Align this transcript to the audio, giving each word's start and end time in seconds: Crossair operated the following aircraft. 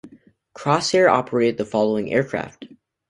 Crossair 0.55 1.11
operated 1.11 1.59
the 1.59 1.65
following 1.65 2.11
aircraft. 2.11 2.65